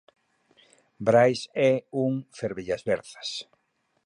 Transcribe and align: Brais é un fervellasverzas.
Brais 1.07 1.41
é 1.71 1.73
un 2.05 2.13
fervellasverzas. 2.37 3.29